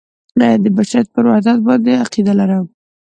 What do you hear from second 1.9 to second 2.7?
عقیده لرم.